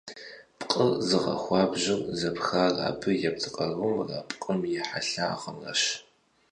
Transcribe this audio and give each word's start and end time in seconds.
Пкъыр 0.59 0.91
зыгъэхуабжьыр 1.07 2.01
зэпхар 2.19 2.73
абы 2.87 3.11
епт 3.27 3.43
къарумрэ 3.55 4.19
пкъым 4.29 4.59
и 4.77 4.79
хьэлъагъымрэщ. 4.87 5.81